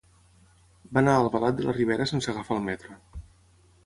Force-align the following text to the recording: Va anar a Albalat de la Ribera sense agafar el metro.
Va 0.97 1.01
anar 1.01 1.13
a 1.17 1.19
Albalat 1.25 1.59
de 1.59 1.67
la 1.67 1.75
Ribera 1.77 2.07
sense 2.13 2.31
agafar 2.33 2.57
el 2.57 2.65
metro. 2.71 2.97